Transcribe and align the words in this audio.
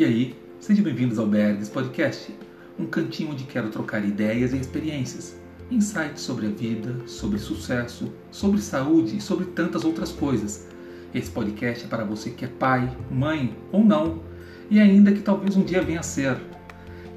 E 0.00 0.04
aí, 0.06 0.34
sejam 0.58 0.82
bem-vindos 0.82 1.18
ao 1.18 1.26
Bergs 1.26 1.68
Podcast, 1.68 2.34
um 2.78 2.86
cantinho 2.86 3.32
onde 3.32 3.44
quero 3.44 3.68
trocar 3.68 4.02
ideias 4.02 4.54
e 4.54 4.56
experiências, 4.56 5.36
insights 5.70 6.22
sobre 6.22 6.46
a 6.46 6.48
vida, 6.48 7.06
sobre 7.06 7.38
sucesso, 7.38 8.10
sobre 8.30 8.62
saúde 8.62 9.18
e 9.18 9.20
sobre 9.20 9.44
tantas 9.44 9.84
outras 9.84 10.10
coisas. 10.10 10.66
Esse 11.14 11.30
podcast 11.30 11.84
é 11.84 11.86
para 11.86 12.02
você 12.02 12.30
que 12.30 12.46
é 12.46 12.48
pai, 12.48 12.90
mãe 13.10 13.54
ou 13.70 13.84
não, 13.84 14.22
e 14.70 14.80
ainda 14.80 15.12
que 15.12 15.20
talvez 15.20 15.54
um 15.54 15.64
dia 15.64 15.82
venha 15.82 16.00
a 16.00 16.02
ser. 16.02 16.34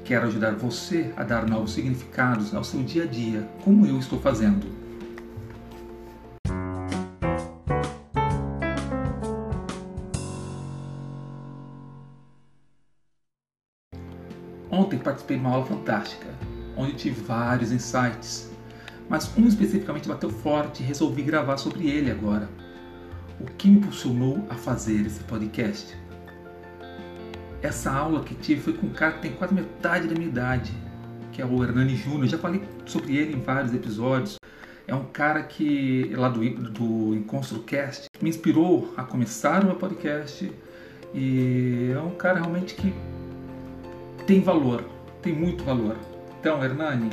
Quero 0.04 0.26
ajudar 0.26 0.54
você 0.54 1.10
a 1.16 1.24
dar 1.24 1.48
novos 1.48 1.72
significados 1.72 2.54
ao 2.54 2.62
seu 2.62 2.82
dia 2.82 3.04
a 3.04 3.06
dia, 3.06 3.48
como 3.64 3.86
eu 3.86 3.98
estou 3.98 4.20
fazendo. 4.20 4.83
Ontem 14.74 14.98
participei 14.98 15.36
de 15.36 15.44
uma 15.44 15.52
aula 15.52 15.66
fantástica, 15.66 16.26
onde 16.76 16.94
tive 16.94 17.20
vários 17.22 17.70
insights, 17.70 18.50
mas 19.08 19.30
um 19.38 19.46
especificamente 19.46 20.08
bateu 20.08 20.28
forte 20.28 20.82
e 20.82 20.86
resolvi 20.86 21.22
gravar 21.22 21.58
sobre 21.58 21.88
ele 21.88 22.10
agora. 22.10 22.48
O 23.38 23.44
que 23.44 23.68
me 23.68 23.78
impulsionou 23.78 24.44
a 24.50 24.56
fazer 24.56 25.06
esse 25.06 25.22
podcast? 25.24 25.96
Essa 27.62 27.92
aula 27.92 28.24
que 28.24 28.34
tive 28.34 28.62
foi 28.62 28.72
com 28.72 28.88
um 28.88 28.90
cara 28.90 29.12
que 29.12 29.20
tem 29.20 29.32
quase 29.34 29.54
metade 29.54 30.08
da 30.08 30.14
minha 30.14 30.26
idade, 30.26 30.72
que 31.30 31.40
é 31.40 31.46
o 31.46 31.62
Hernani 31.62 31.94
Júnior. 31.94 32.26
Já 32.26 32.38
falei 32.38 32.60
sobre 32.84 33.16
ele 33.16 33.36
em 33.36 33.40
vários 33.40 33.72
episódios. 33.72 34.38
É 34.88 34.94
um 34.94 35.04
cara 35.04 35.44
que, 35.44 36.12
lá 36.16 36.28
do, 36.28 36.40
do 36.40 37.14
EnconstruCast, 37.14 38.08
me 38.20 38.28
inspirou 38.28 38.92
a 38.96 39.04
começar 39.04 39.62
o 39.62 39.66
meu 39.66 39.76
podcast. 39.76 40.50
E 41.14 41.92
é 41.94 42.00
um 42.00 42.16
cara 42.16 42.40
realmente 42.40 42.74
que 42.74 42.92
tem 44.26 44.40
valor, 44.40 44.84
tem 45.20 45.34
muito 45.34 45.64
valor. 45.64 45.96
Então, 46.40 46.62
Hernani, 46.62 47.10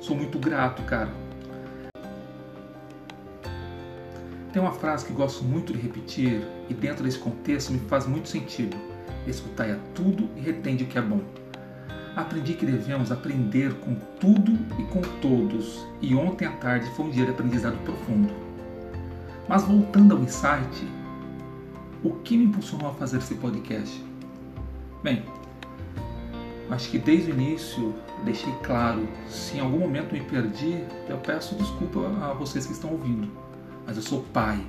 sou 0.00 0.14
muito 0.14 0.38
grato, 0.38 0.82
cara. 0.82 1.08
Tem 4.52 4.60
uma 4.60 4.72
frase 4.72 5.06
que 5.06 5.12
gosto 5.12 5.44
muito 5.44 5.72
de 5.72 5.78
repetir 5.78 6.42
e 6.68 6.74
dentro 6.74 7.04
desse 7.04 7.18
contexto 7.18 7.72
me 7.72 7.78
faz 7.78 8.06
muito 8.06 8.28
sentido. 8.28 8.76
Escutai 9.26 9.72
a 9.72 9.78
tudo 9.94 10.28
e 10.36 10.40
retende 10.40 10.84
o 10.84 10.86
que 10.86 10.98
é 10.98 11.02
bom. 11.02 11.20
Aprendi 12.16 12.54
que 12.54 12.66
devemos 12.66 13.12
aprender 13.12 13.72
com 13.74 13.94
tudo 14.18 14.52
e 14.78 14.82
com 14.84 15.00
todos, 15.20 15.86
e 16.02 16.14
ontem 16.14 16.46
à 16.46 16.50
tarde 16.52 16.90
foi 16.96 17.06
um 17.06 17.10
dia 17.10 17.24
de 17.24 17.30
aprendizado 17.30 17.78
profundo. 17.84 18.32
Mas 19.48 19.62
voltando 19.62 20.16
ao 20.16 20.22
insight, 20.22 20.88
o 22.02 22.10
que 22.10 22.36
me 22.36 22.44
impulsionou 22.44 22.88
a 22.90 22.94
fazer 22.94 23.18
esse 23.18 23.36
podcast? 23.36 24.04
Bem, 25.02 25.22
Acho 26.70 26.88
que 26.88 26.98
desde 26.98 27.32
o 27.32 27.34
início 27.34 27.92
deixei 28.24 28.52
claro, 28.62 29.08
se 29.28 29.56
em 29.56 29.60
algum 29.60 29.80
momento 29.80 30.12
me 30.12 30.20
perdi, 30.20 30.84
eu 31.08 31.18
peço 31.18 31.56
desculpa 31.56 32.06
a 32.22 32.32
vocês 32.32 32.64
que 32.64 32.72
estão 32.72 32.92
ouvindo, 32.92 33.28
mas 33.84 33.96
eu 33.96 34.02
sou 34.02 34.22
pai. 34.32 34.64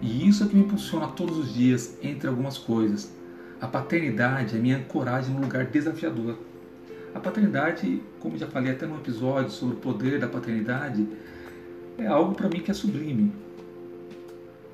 E 0.00 0.28
isso 0.28 0.44
é 0.44 0.46
que 0.46 0.54
me 0.54 0.62
impulsiona 0.62 1.08
todos 1.08 1.36
os 1.36 1.52
dias, 1.52 1.98
entre 2.00 2.28
algumas 2.28 2.56
coisas. 2.56 3.12
A 3.60 3.66
paternidade 3.66 4.56
é 4.56 4.60
minha 4.60 4.78
ancoragem 4.78 5.34
num 5.34 5.40
lugar 5.40 5.66
desafiador. 5.66 6.38
A 7.12 7.18
paternidade, 7.18 8.00
como 8.20 8.38
já 8.38 8.46
falei 8.46 8.70
até 8.70 8.86
no 8.86 8.94
episódio 8.94 9.50
sobre 9.50 9.74
o 9.74 9.78
poder 9.78 10.20
da 10.20 10.28
paternidade, 10.28 11.08
é 11.98 12.06
algo 12.06 12.36
para 12.36 12.48
mim 12.48 12.60
que 12.60 12.70
é 12.70 12.74
sublime. 12.74 13.32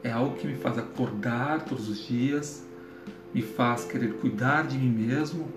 É 0.04 0.12
algo 0.12 0.36
que 0.36 0.46
me 0.46 0.54
faz 0.54 0.76
acordar 0.76 1.64
todos 1.64 1.88
os 1.88 2.06
dias, 2.06 2.62
me 3.32 3.40
faz 3.40 3.86
querer 3.86 4.12
cuidar 4.18 4.66
de 4.66 4.76
mim 4.76 4.90
mesmo, 4.90 5.48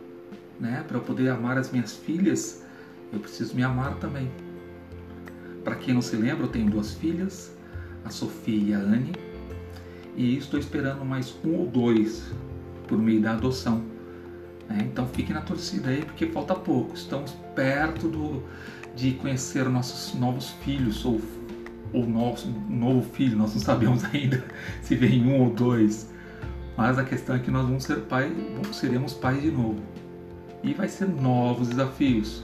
né? 0.60 0.84
Para 0.88 0.98
eu 0.98 1.02
poder 1.02 1.30
amar 1.30 1.58
as 1.58 1.72
minhas 1.72 1.96
filhas, 1.96 2.64
eu 3.12 3.20
preciso 3.20 3.56
me 3.56 3.64
amar 3.64 3.96
também. 3.96 4.30
Para 5.64 5.76
quem 5.76 5.94
não 5.94 6.02
se 6.02 6.16
lembra, 6.16 6.46
eu 6.46 6.50
tenho 6.50 6.70
duas 6.70 6.94
filhas, 6.94 7.56
a 8.04 8.10
Sofia 8.10 8.70
e 8.70 8.74
a 8.74 8.80
Anne, 8.80 9.14
e 10.16 10.38
estou 10.38 10.60
esperando 10.60 11.06
mais 11.06 11.36
um 11.44 11.56
ou 11.56 11.68
dois 11.68 12.32
por 12.88 12.98
meio 12.98 13.22
da 13.22 13.32
adoção. 13.32 13.84
Né? 14.68 14.88
Então 14.92 15.08
fique 15.08 15.34
na 15.34 15.42
torcida 15.42 15.90
aí, 15.90 16.04
porque 16.04 16.28
falta 16.28 16.56
pouco. 16.56 16.96
Estamos 16.96 17.32
perto 17.56 18.08
do, 18.08 18.44
de 18.96 19.12
conhecer 19.14 19.68
nossos 19.70 20.14
novos 20.20 20.50
filhos 20.64 21.06
ou 21.06 21.22
ou 21.92 22.08
nosso 22.08 22.48
novo 22.70 23.02
filho, 23.02 23.36
nós 23.36 23.52
não 23.56 23.60
sabemos 23.60 24.04
ainda 24.14 24.46
se 24.84 24.94
vem 24.94 25.24
um 25.24 25.42
ou 25.42 25.50
dois. 25.50 26.08
Mas 26.78 27.00
a 27.00 27.04
questão 27.04 27.36
é 27.36 27.40
que 27.40 27.50
nós 27.50 27.66
vamos 27.66 27.84
ser 27.84 28.02
pais, 28.02 28.32
seremos 28.74 29.12
pais 29.12 29.42
de 29.42 29.50
novo 29.50 29.82
e 30.64 30.74
vai 30.74 30.88
ser 30.88 31.08
novos 31.08 31.70
desafios, 31.70 32.44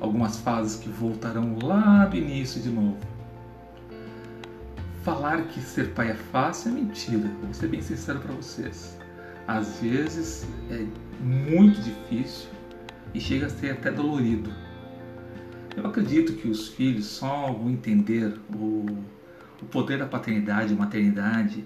algumas 0.00 0.38
fases 0.38 0.78
que 0.78 0.88
voltarão 0.88 1.58
lá 1.62 2.06
do 2.06 2.16
início 2.16 2.60
de 2.60 2.68
novo. 2.68 2.98
Falar 5.02 5.42
que 5.44 5.60
ser 5.60 5.92
pai 5.92 6.10
é 6.10 6.14
fácil 6.14 6.70
é 6.70 6.74
mentira, 6.74 7.30
vou 7.42 7.54
ser 7.54 7.68
bem 7.68 7.80
sincero 7.80 8.18
para 8.20 8.34
vocês. 8.34 8.98
Às 9.46 9.80
vezes 9.80 10.46
é 10.70 10.84
muito 11.22 11.80
difícil 11.80 12.48
e 13.14 13.20
chega 13.20 13.46
a 13.46 13.50
ser 13.50 13.70
até 13.70 13.90
dolorido. 13.90 14.50
Eu 15.76 15.86
acredito 15.86 16.32
que 16.32 16.48
os 16.48 16.68
filhos 16.68 17.06
só 17.06 17.52
vão 17.52 17.70
entender 17.70 18.34
o, 18.52 18.86
o 19.62 19.66
poder 19.66 19.98
da 19.98 20.06
paternidade 20.06 20.72
e 20.72 20.76
maternidade 20.76 21.64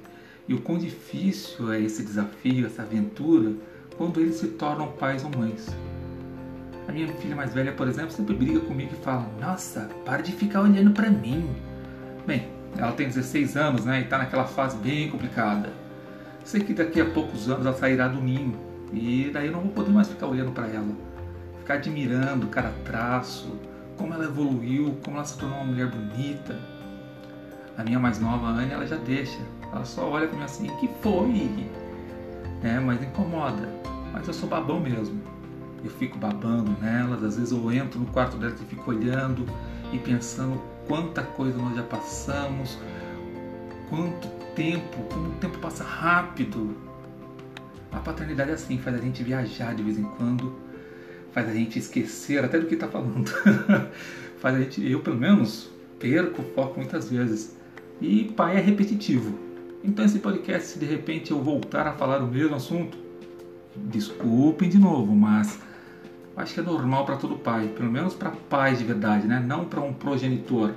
e 0.49 0.55
o 0.55 0.61
quão 0.61 0.79
difícil 0.79 1.73
é 1.73 1.81
esse 1.81 2.03
desafio, 2.03 2.67
essa 2.67 2.83
aventura, 2.83 3.55
quando 3.97 4.21
eles 4.21 4.37
se 4.37 4.49
tornam 4.49 4.89
pais 4.93 5.25
ou 5.25 5.31
mães. 5.31 5.69
A 6.91 6.93
minha 6.93 7.07
filha 7.07 7.37
mais 7.37 7.55
velha, 7.55 7.71
por 7.71 7.87
exemplo, 7.87 8.11
sempre 8.11 8.35
briga 8.35 8.59
comigo 8.59 8.91
e 8.93 9.05
fala: 9.05 9.25
Nossa, 9.41 9.89
para 10.05 10.23
de 10.23 10.33
ficar 10.33 10.63
olhando 10.63 10.91
para 10.91 11.09
mim. 11.09 11.49
Bem, 12.27 12.49
ela 12.77 12.91
tem 12.91 13.07
16 13.07 13.57
anos, 13.57 13.85
né? 13.85 14.01
E 14.01 14.05
tá 14.07 14.19
naquela 14.19 14.43
fase 14.43 14.77
bem 14.79 15.09
complicada. 15.09 15.73
Sei 16.43 16.61
que 16.61 16.75
daqui 16.75 17.01
a 17.01 17.05
poucos 17.05 17.49
anos 17.49 17.65
ela 17.65 17.77
sairá 17.77 18.09
do 18.09 18.21
ninho 18.21 18.59
e 18.93 19.31
daí 19.33 19.47
eu 19.47 19.53
não 19.53 19.61
vou 19.61 19.71
poder 19.71 19.93
mais 19.93 20.09
ficar 20.09 20.27
olhando 20.27 20.51
para 20.51 20.67
ela. 20.67 20.89
Ficar 21.61 21.75
admirando 21.75 22.49
cada 22.49 22.73
traço, 22.85 23.57
como 23.97 24.13
ela 24.13 24.25
evoluiu, 24.25 24.99
como 25.05 25.17
ela 25.19 25.25
se 25.25 25.39
tornou 25.39 25.59
uma 25.59 25.67
mulher 25.67 25.87
bonita. 25.87 26.59
A 27.79 27.85
minha 27.85 28.01
mais 28.01 28.19
nova, 28.19 28.49
Anne, 28.49 28.73
ela 28.73 28.85
já 28.85 28.97
deixa. 28.97 29.39
Ela 29.73 29.85
só 29.85 30.11
olha 30.11 30.27
para 30.27 30.37
mim 30.37 30.43
assim: 30.43 30.67
Que 30.81 30.91
foi? 31.01 31.69
É, 32.65 32.81
mas 32.81 33.01
incomoda. 33.01 33.69
Mas 34.13 34.27
eu 34.27 34.35
sou 34.35 34.49
babão 34.49 34.81
mesmo 34.81 35.30
eu 35.85 35.91
fico 35.91 36.19
babando 36.19 36.75
nelas, 36.81 37.23
às 37.23 37.37
vezes 37.37 37.53
eu 37.53 37.73
entro 37.73 37.99
no 37.99 38.07
quarto 38.07 38.37
delas 38.37 38.61
e 38.61 38.65
fico 38.65 38.91
olhando 38.91 39.47
e 39.93 39.99
pensando 39.99 40.61
quanta 40.87 41.23
coisa 41.23 41.57
nós 41.57 41.77
já 41.77 41.83
passamos, 41.83 42.79
quanto 43.89 44.29
tempo, 44.55 44.99
como 45.13 45.29
o 45.29 45.33
tempo 45.35 45.59
passa 45.59 45.85
rápido. 45.85 46.77
A 47.93 47.99
paternidade 47.99 48.51
é 48.51 48.55
assim, 48.55 48.79
faz 48.79 48.97
a 48.97 49.01
gente 49.01 49.23
viajar 49.23 49.75
de 49.75 49.83
vez 49.83 49.99
em 49.99 50.05
quando, 50.05 50.55
faz 51.33 51.49
a 51.49 51.53
gente 51.53 51.79
esquecer 51.79 52.45
até 52.45 52.59
do 52.59 52.67
que 52.67 52.75
está 52.75 52.89
falando. 52.89 53.31
faz 54.39 54.55
a 54.55 54.61
gente, 54.61 54.89
eu 54.89 55.01
pelo 55.01 55.17
menos, 55.17 55.71
perco 55.99 56.43
o 56.43 56.45
foco 56.55 56.79
muitas 56.79 57.11
vezes. 57.11 57.57
E 58.01 58.25
pai 58.37 58.57
é 58.57 58.61
repetitivo. 58.61 59.39
Então 59.83 60.05
esse 60.05 60.19
podcast, 60.19 60.69
se 60.69 60.79
de 60.79 60.87
repente 60.87 61.31
eu 61.31 61.41
voltar 61.43 61.87
a 61.87 61.93
falar 61.93 62.23
o 62.23 62.27
mesmo 62.27 62.55
assunto, 62.55 62.99
desculpem 63.77 64.69
de 64.69 64.79
novo, 64.79 65.15
mas 65.15 65.61
acho 66.37 66.55
que 66.55 66.61
é 66.61 66.63
normal 66.63 67.05
para 67.05 67.17
todo 67.17 67.37
pai, 67.37 67.69
pelo 67.69 67.91
menos 67.91 68.15
para 68.15 68.31
pais 68.31 68.79
de 68.79 68.85
verdade, 68.85 69.27
né? 69.27 69.43
não 69.45 69.65
para 69.65 69.81
um 69.81 69.93
progenitor. 69.93 70.73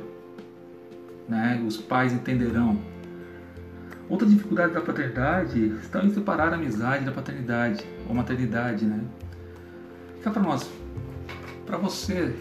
Né? 1.27 1.63
Os 1.65 1.77
pais 1.77 2.11
entenderão. 2.13 2.79
Outra 4.09 4.27
dificuldade 4.27 4.73
da 4.73 4.81
paternidade 4.81 5.59
está 5.81 6.03
em 6.03 6.13
separar 6.13 6.51
a 6.51 6.55
amizade 6.55 7.05
da 7.05 7.11
paternidade 7.11 7.83
ou 8.07 8.13
maternidade. 8.13 8.85
Né? 8.85 8.99
Fica 10.17 10.31
para 10.31 10.41
nós, 10.41 10.69
para 11.65 11.77
você, 11.77 12.35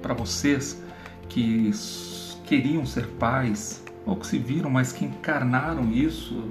para 0.00 0.14
vocês 0.14 0.82
que 1.28 1.70
queriam 2.44 2.84
ser 2.84 3.06
pais 3.18 3.82
ou 4.04 4.16
que 4.16 4.26
se 4.26 4.38
viram, 4.38 4.68
mas 4.68 4.92
que 4.92 5.04
encarnaram 5.04 5.90
isso 5.92 6.50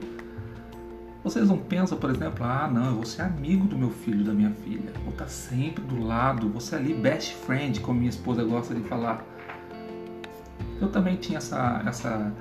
vocês 1.23 1.47
não 1.47 1.57
pensam, 1.57 1.97
por 1.97 2.09
exemplo, 2.09 2.43
ah, 2.43 2.67
não, 2.71 2.85
eu 2.87 2.95
vou 2.95 3.05
ser 3.05 3.21
amigo 3.21 3.67
do 3.67 3.77
meu 3.77 3.91
filho, 3.91 4.23
da 4.23 4.33
minha 4.33 4.51
filha, 4.51 4.91
vou 5.03 5.11
estar 5.11 5.27
sempre 5.27 5.83
do 5.83 6.03
lado, 6.03 6.49
vou 6.49 6.59
ser 6.59 6.77
ali 6.77 6.93
best 6.93 7.35
friend, 7.35 7.79
como 7.79 7.99
minha 7.99 8.09
esposa 8.09 8.43
gosta 8.43 8.73
de 8.73 8.81
falar. 8.81 9.23
Eu 10.79 10.89
também 10.89 11.15
tinha 11.17 11.37
essa, 11.37 11.83
essa 11.85 12.33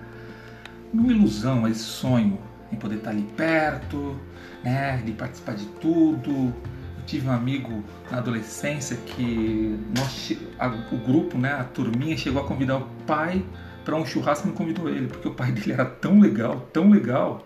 não 0.95 1.11
ilusão, 1.11 1.69
esse 1.69 1.81
sonho 1.81 2.39
em 2.73 2.77
poder 2.77 2.97
estar 2.97 3.11
ali 3.11 3.23
perto, 3.37 4.17
né, 4.65 4.97
de 4.99 5.13
participar 5.13 5.57
de 5.57 5.67
tudo. 5.67 6.31
Eu 6.31 7.05
tive 7.07 7.29
um 7.29 7.33
amigo 7.33 7.85
na 8.11 8.19
adolescência 8.19 8.97
que 8.97 9.79
nós, 9.95 10.33
a, 10.59 10.69
o 10.69 10.99
grupo, 11.05 11.37
né, 11.37 11.53
a 11.53 11.65
turminha 11.65 12.17
chegou 12.17 12.43
a 12.43 12.47
convidar 12.47 12.79
o 12.79 12.87
pai 13.07 13.45
para 13.85 13.95
um 13.95 14.07
churrasco 14.07 14.47
e 14.47 14.51
não 14.51 14.57
convidou 14.57 14.89
ele, 14.89 15.07
porque 15.09 15.29
o 15.29 15.35
pai 15.35 15.53
dele 15.53 15.73
era 15.73 15.85
tão 15.85 16.19
legal, 16.19 16.67
tão 16.73 16.89
legal, 16.89 17.45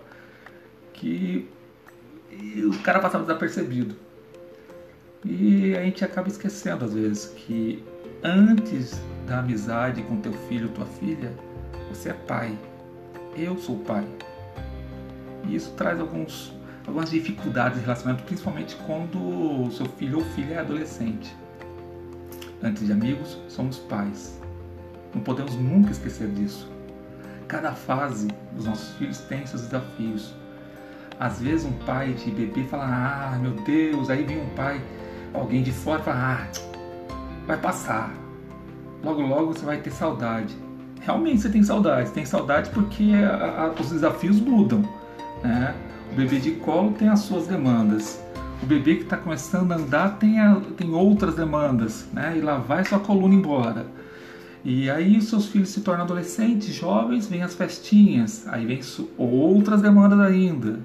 que 0.94 1.48
o 2.56 2.82
cara 2.82 3.00
passava 3.00 3.24
desapercebido. 3.24 3.94
E 5.24 5.74
a 5.76 5.82
gente 5.82 6.04
acaba 6.04 6.28
esquecendo 6.28 6.84
às 6.84 6.92
vezes 6.92 7.26
que 7.36 7.82
antes 8.22 9.00
da 9.26 9.38
amizade 9.38 10.02
com 10.02 10.20
teu 10.20 10.32
filho, 10.48 10.68
tua 10.70 10.86
filha, 10.86 11.32
você 11.88 12.10
é 12.10 12.12
pai. 12.12 12.58
Eu 13.36 13.56
sou 13.58 13.78
pai. 13.78 14.06
E 15.46 15.56
isso 15.56 15.72
traz 15.72 16.00
alguns, 16.00 16.52
algumas 16.86 17.10
dificuldades 17.10 17.78
de 17.78 17.84
relacionamento, 17.84 18.24
principalmente 18.24 18.76
quando 18.86 19.18
o 19.18 19.70
seu 19.70 19.86
filho 19.86 20.18
ou 20.18 20.24
filha 20.24 20.54
é 20.54 20.58
adolescente. 20.58 21.34
Antes 22.62 22.86
de 22.86 22.92
amigos, 22.92 23.38
somos 23.48 23.78
pais. 23.78 24.40
Não 25.14 25.22
podemos 25.22 25.54
nunca 25.54 25.90
esquecer 25.90 26.28
disso. 26.28 26.70
Cada 27.46 27.72
fase 27.72 28.28
dos 28.52 28.66
nossos 28.66 28.96
filhos 28.96 29.18
tem 29.20 29.46
seus 29.46 29.62
desafios. 29.62 30.34
Às 31.18 31.40
vezes 31.40 31.66
um 31.66 31.72
pai 31.84 32.12
de 32.12 32.30
bebê 32.30 32.64
fala, 32.64 32.84
ah 32.84 33.38
meu 33.38 33.52
Deus, 33.52 34.10
aí 34.10 34.24
vem 34.24 34.40
um 34.40 34.48
pai, 34.56 34.80
alguém 35.32 35.62
de 35.62 35.72
fora 35.72 36.02
fala, 36.02 36.40
ah, 36.40 37.16
vai 37.46 37.56
passar. 37.56 38.12
Logo 39.02 39.20
logo 39.20 39.52
você 39.52 39.64
vai 39.64 39.78
ter 39.78 39.90
saudade. 39.90 40.56
Realmente 41.00 41.42
você 41.42 41.50
tem 41.50 41.62
saudade, 41.62 42.08
você 42.08 42.14
tem 42.14 42.24
saudade 42.24 42.70
porque 42.70 43.12
a, 43.14 43.64
a, 43.64 43.80
os 43.80 43.90
desafios 43.90 44.40
mudam. 44.40 44.82
Né? 45.42 45.74
O 46.10 46.14
bebê 46.16 46.38
de 46.38 46.52
colo 46.52 46.92
tem 46.92 47.08
as 47.08 47.20
suas 47.20 47.46
demandas. 47.46 48.22
O 48.62 48.66
bebê 48.66 48.96
que 48.96 49.02
está 49.02 49.16
começando 49.16 49.72
a 49.72 49.76
andar 49.76 50.18
tem, 50.18 50.40
a, 50.40 50.58
tem 50.76 50.94
outras 50.94 51.34
demandas, 51.34 52.06
né? 52.12 52.34
E 52.38 52.40
lá 52.40 52.56
vai 52.56 52.84
sua 52.84 52.98
coluna 52.98 53.34
embora. 53.34 53.84
E 54.64 54.88
aí 54.88 55.20
seus 55.20 55.46
filhos 55.46 55.68
se 55.68 55.82
tornam 55.82 56.04
adolescentes, 56.04 56.74
jovens, 56.74 57.26
vem 57.26 57.42
as 57.42 57.54
festinhas, 57.54 58.48
aí 58.48 58.64
vem 58.64 58.80
outras 59.18 59.82
demandas 59.82 60.18
ainda. 60.18 60.80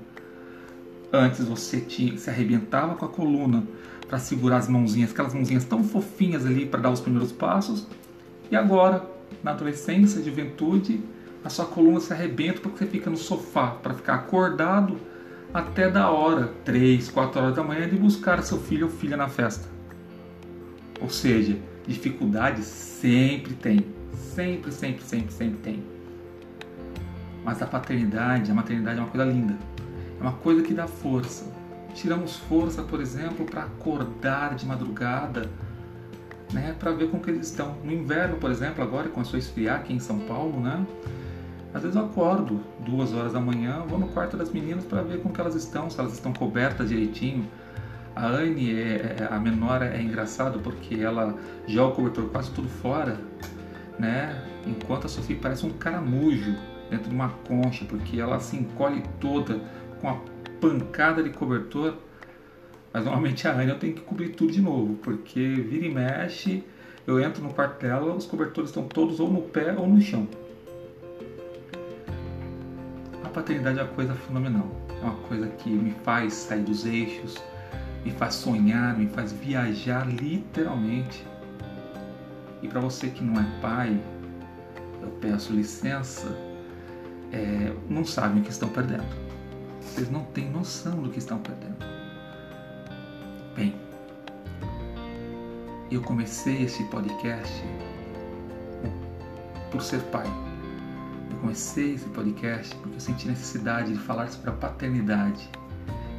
Antes 1.12 1.46
você 1.46 1.82
tinha, 1.82 2.18
se 2.18 2.30
arrebentava 2.30 2.96
com 2.96 3.06
a 3.06 3.10
coluna 3.10 3.64
para 4.08 4.20
segurar 4.20 4.58
as 4.58 4.68
mãozinhas, 4.68 5.12
aquelas 5.12 5.34
mãozinhas 5.34 5.66
tão 5.66 5.84
fofinhas 5.84 6.46
ali 6.46 6.66
para 6.66 6.82
dar 6.82 6.92
os 6.92 7.00
primeiros 7.00 7.32
passos. 7.32 7.88
E 8.52 8.56
agora, 8.56 9.06
na 9.44 9.52
adolescência, 9.52 10.24
juventude, 10.24 11.02
a 11.44 11.50
sua 11.50 11.66
coluna 11.66 12.00
se 12.00 12.14
arrebenta 12.14 12.60
porque 12.60 12.80
você 12.80 12.86
fica 12.86 13.10
no 13.10 13.18
sofá 13.18 13.68
para 13.68 13.94
ficar 13.94 14.16
acordado 14.16 14.98
até 15.54 15.90
da 15.90 16.12
hora, 16.12 16.54
3, 16.64 17.10
4 17.10 17.42
horas 17.42 17.56
da 17.56 17.64
manhã, 17.64 17.88
de 17.88 17.96
buscar 17.96 18.42
seu 18.44 18.60
filho 18.60 18.86
ou 18.86 18.92
filha 18.92 19.18
na 19.18 19.28
festa. 19.28 19.68
Ou 21.02 21.10
seja, 21.10 21.58
dificuldades 21.88 22.66
sempre 22.66 23.54
tem. 23.54 23.86
Sempre, 24.14 24.72
sempre, 24.72 25.04
sempre, 25.04 25.34
sempre 25.34 25.60
tem. 25.60 25.84
Mas 27.44 27.62
a 27.62 27.66
paternidade, 27.66 28.52
a 28.52 28.54
maternidade 28.54 29.00
é 29.00 29.02
uma 29.02 29.10
coisa 29.10 29.26
linda. 29.26 29.58
É 30.20 30.22
uma 30.22 30.34
coisa 30.34 30.62
que 30.62 30.74
dá 30.74 30.88
força. 30.88 31.46
Tiramos 31.94 32.36
força, 32.36 32.84
por 32.84 33.00
exemplo, 33.00 33.46
para 33.46 33.64
acordar 33.64 34.56
de 34.56 34.66
madrugada, 34.66 35.50
né, 36.54 36.76
para 36.78 36.92
ver 36.92 37.10
como 37.10 37.24
que 37.24 37.30
eles 37.30 37.48
estão. 37.48 37.76
No 37.84 37.92
inverno, 37.92 38.38
por 38.38 38.52
exemplo, 38.52 38.84
agora 38.84 39.10
começou 39.10 39.38
a 39.38 39.40
esfriar 39.40 39.80
aqui 39.80 39.94
em 39.94 40.00
São 40.00 40.20
Paulo, 40.20 40.60
né? 40.60 40.86
Às 41.74 41.84
vezes 41.84 41.96
eu 41.96 42.04
acordo 42.04 42.60
duas 42.80 43.14
horas 43.14 43.34
da 43.34 43.40
manhã, 43.40 43.84
vou 43.88 44.00
no 44.00 44.08
quarto 44.08 44.36
das 44.36 44.52
meninas 44.52 44.84
para 44.86 45.04
ver 45.04 45.22
como 45.22 45.34
que 45.34 45.40
elas 45.40 45.56
estão, 45.56 45.90
se 45.90 46.00
elas 46.00 46.14
estão 46.14 46.34
cobertas 46.34 46.90
direitinho. 46.90 47.48
A 48.16 48.26
Anne, 48.26 48.74
é, 48.74 49.18
é, 49.20 49.28
a 49.30 49.40
menor, 49.40 49.84
é 49.84 50.02
engraçado 50.02 50.60
porque 50.60 50.96
ela 50.96 51.36
joga 51.68 51.94
o 51.94 51.96
cobertor 51.96 52.26
quase 52.30 52.52
tudo 52.52 52.68
fora, 52.68 53.20
né? 54.00 54.44
Enquanto 54.66 55.06
a 55.06 55.10
Sofia 55.10 55.38
parece 55.40 55.66
um 55.66 55.70
caramujo 55.70 56.56
dentro 56.90 57.08
de 57.08 57.16
uma 57.16 57.30
concha, 57.48 57.86
porque 57.86 58.20
ela 58.20 58.40
se 58.40 58.58
encolhe 58.58 59.04
toda 59.20 59.62
com 60.02 60.10
a 60.10 60.18
pancada 60.60 61.24
de 61.24 61.30
cobertor. 61.30 61.96
Mas 62.92 63.04
normalmente 63.04 63.48
a 63.48 63.54
Anne 63.54 63.70
eu 63.70 63.80
tenho 63.80 63.94
que 63.94 64.02
cobrir 64.02 64.30
tudo 64.30 64.52
de 64.52 64.62
novo, 64.62 64.96
porque 64.96 65.40
vira 65.40 65.86
e 65.86 65.94
mexe, 65.94 66.64
eu 67.06 67.20
entro 67.20 67.44
no 67.44 67.54
quarto 67.54 67.82
dela, 67.82 68.16
os 68.16 68.26
cobertores 68.26 68.70
estão 68.72 68.88
todos 68.88 69.20
ou 69.20 69.32
no 69.32 69.44
pé 69.44 69.74
ou 69.78 69.88
no 69.88 70.02
chão 70.02 70.28
a 73.30 73.32
paternidade 73.32 73.80
é 73.80 73.84
uma 73.84 73.94
coisa 73.94 74.14
fenomenal. 74.16 74.68
É 74.90 75.06
uma 75.06 75.16
coisa 75.28 75.48
que 75.48 75.70
me 75.70 75.92
faz 76.04 76.34
sair 76.34 76.64
dos 76.64 76.86
eixos, 76.86 77.38
me 78.04 78.12
faz 78.12 78.34
sonhar, 78.36 78.98
me 78.98 79.08
faz 79.08 79.32
viajar 79.32 80.08
literalmente. 80.08 81.24
E 82.62 82.68
para 82.68 82.82
você 82.82 83.08
que 83.08 83.24
não 83.24 83.40
é 83.40 83.46
pai, 83.62 84.02
eu 85.02 85.10
peço 85.22 85.54
licença, 85.54 86.36
é, 87.32 87.72
não 87.88 88.04
sabem 88.04 88.42
o 88.42 88.44
que 88.44 88.50
estão 88.50 88.68
perdendo. 88.68 89.06
Vocês 89.82 90.10
não 90.10 90.24
têm 90.26 90.50
noção 90.50 91.02
do 91.02 91.10
que 91.10 91.20
estão 91.20 91.40
perdendo. 91.40 91.78
Bem, 93.56 93.76
eu 95.92 96.02
comecei 96.02 96.64
esse 96.64 96.84
podcast 96.86 97.64
por 99.72 99.82
ser 99.82 100.02
pai 100.04 100.28
comecei 101.40 101.94
esse 101.94 102.06
podcast 102.10 102.76
porque 102.76 102.96
eu 102.96 103.00
senti 103.00 103.28
necessidade 103.28 103.94
de 103.94 104.00
falar 104.00 104.28
sobre 104.28 104.50
a 104.50 104.54
paternidade. 104.54 105.50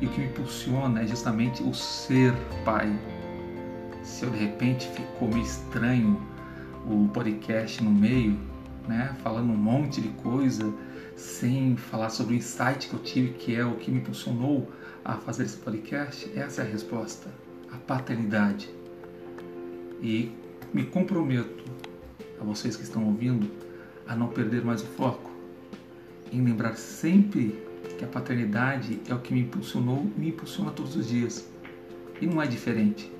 E 0.00 0.06
o 0.06 0.08
que 0.08 0.20
me 0.20 0.26
impulsiona 0.26 1.02
é 1.02 1.06
justamente 1.06 1.62
o 1.62 1.74
ser 1.74 2.32
pai. 2.64 2.90
Se 4.02 4.24
eu 4.24 4.30
de 4.30 4.38
repente 4.38 4.88
ficou 4.88 5.28
meio 5.28 5.42
estranho 5.42 6.20
o 6.86 7.08
podcast 7.08 7.82
no 7.82 7.90
meio, 7.90 8.38
né, 8.88 9.14
falando 9.22 9.52
um 9.52 9.56
monte 9.56 10.00
de 10.00 10.08
coisa, 10.08 10.72
sem 11.20 11.76
falar 11.76 12.10
sobre 12.10 12.34
o 12.34 12.36
insight 12.36 12.88
que 12.88 12.94
eu 12.94 13.00
tive, 13.00 13.32
que 13.34 13.54
é 13.54 13.64
o 13.64 13.76
que 13.76 13.90
me 13.90 13.98
impulsionou 13.98 14.70
a 15.04 15.16
fazer 15.16 15.44
esse 15.44 15.56
podcast, 15.56 16.30
essa 16.34 16.62
é 16.62 16.64
a 16.64 16.68
resposta: 16.68 17.28
a 17.70 17.76
paternidade. 17.76 18.70
E 20.02 20.32
me 20.72 20.84
comprometo 20.84 21.64
a 22.40 22.44
vocês 22.44 22.74
que 22.74 22.82
estão 22.82 23.04
ouvindo 23.04 23.50
a 24.06 24.16
não 24.16 24.28
perder 24.28 24.64
mais 24.64 24.82
o 24.82 24.86
foco, 24.86 25.30
em 26.32 26.42
lembrar 26.42 26.74
sempre 26.74 27.54
que 27.98 28.04
a 28.04 28.08
paternidade 28.08 29.00
é 29.06 29.14
o 29.14 29.18
que 29.18 29.34
me 29.34 29.40
impulsionou 29.40 30.10
e 30.16 30.20
me 30.20 30.28
impulsiona 30.28 30.70
todos 30.70 30.96
os 30.96 31.06
dias. 31.06 31.46
E 32.20 32.26
não 32.26 32.40
é 32.40 32.46
diferente. 32.46 33.12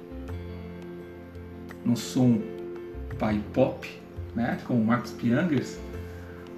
Não 1.84 1.96
sou 1.96 2.26
um 2.26 2.42
pai 3.18 3.42
pop, 3.52 3.88
né, 4.34 4.58
como 4.66 4.82
Marcos 4.84 5.12
Piangers, 5.12 5.78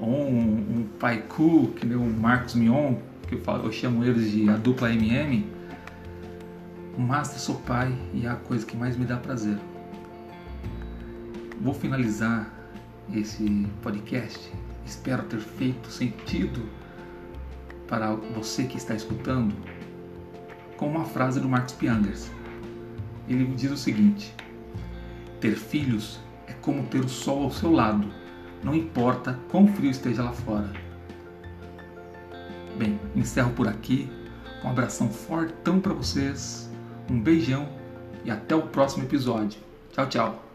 um, 0.07 0.81
um 0.81 0.89
pai 0.99 1.23
cool, 1.29 1.69
que 1.69 1.87
nem 1.87 1.97
o 1.97 2.05
Marcos 2.05 2.55
Mion, 2.55 2.97
que 3.29 3.35
eu, 3.35 3.41
falo, 3.41 3.67
eu 3.67 3.73
chamo 3.73 4.05
eles 4.05 4.31
de 4.31 4.49
a 4.49 4.57
dupla 4.57 4.93
MM, 4.93 5.47
mas 6.99 7.33
eu 7.33 7.39
sou 7.39 7.55
pai 7.57 7.97
e 8.13 8.27
é 8.27 8.29
a 8.29 8.37
coisa 8.37 8.67
que 8.67 8.77
mais 8.77 8.97
me 8.97 9.05
dá 9.05 9.17
prazer. 9.17 9.59
Vou 11.61 11.75
finalizar 11.75 12.53
esse 13.15 13.67
podcast. 13.83 14.53
Espero 14.85 15.23
ter 15.25 15.39
feito 15.39 15.89
sentido 15.91 16.69
para 17.87 18.13
você 18.35 18.65
que 18.65 18.77
está 18.77 18.95
escutando 18.95 19.55
com 20.77 20.89
uma 20.89 21.05
frase 21.05 21.39
do 21.39 21.49
Marcos 21.49 21.75
Piangers. 21.75 22.31
Ele 23.29 23.45
diz 23.55 23.71
o 23.71 23.77
seguinte: 23.77 24.35
Ter 25.41 25.55
filhos 25.55 26.19
é 26.49 26.53
como 26.55 26.83
ter 26.87 27.05
o 27.05 27.09
sol 27.09 27.45
ao 27.45 27.51
seu 27.53 27.71
lado, 27.71 28.13
não 28.63 28.75
importa 28.75 29.39
quão 29.51 29.67
frio 29.67 29.91
esteja 29.91 30.23
lá 30.23 30.33
fora. 30.33 30.71
Bem, 32.77 32.99
encerro 33.15 33.53
por 33.53 33.69
aqui. 33.69 34.11
Um 34.65 34.71
abração 34.71 35.09
fortão 35.09 35.81
para 35.81 35.93
vocês, 35.93 36.71
um 37.11 37.21
beijão 37.21 37.69
e 38.25 38.31
até 38.31 38.55
o 38.55 38.63
próximo 38.63 39.05
episódio. 39.05 39.61
Tchau, 39.93 40.09
tchau. 40.09 40.52